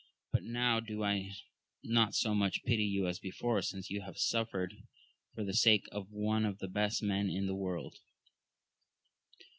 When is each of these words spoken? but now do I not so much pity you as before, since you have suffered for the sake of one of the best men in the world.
but 0.31 0.41
now 0.43 0.79
do 0.79 1.03
I 1.03 1.29
not 1.83 2.15
so 2.15 2.33
much 2.33 2.63
pity 2.63 2.85
you 2.85 3.05
as 3.07 3.19
before, 3.19 3.61
since 3.61 3.91
you 3.91 4.01
have 4.01 4.17
suffered 4.17 4.73
for 5.35 5.43
the 5.43 5.53
sake 5.53 5.85
of 5.91 6.09
one 6.09 6.43
of 6.43 6.57
the 6.57 6.67
best 6.67 7.03
men 7.03 7.29
in 7.29 7.45
the 7.45 7.53
world. 7.53 7.99